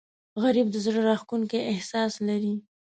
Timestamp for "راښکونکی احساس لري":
1.09-2.55